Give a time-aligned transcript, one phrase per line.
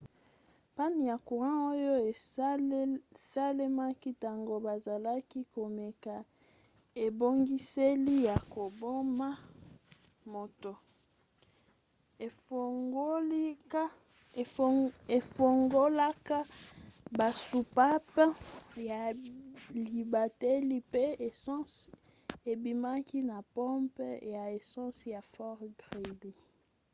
[0.75, 1.93] panne ya courant oyo
[3.21, 6.15] esalemaki ntango bazalaki komeka
[7.05, 9.29] ebongiseli ya koboma
[10.33, 10.73] moto
[15.17, 16.37] efungolaka
[17.17, 18.25] basoupape
[18.89, 19.01] ya
[19.93, 21.75] libateli mpe essence
[22.51, 26.31] ebimaki na pompe ya essence ya fort greely 9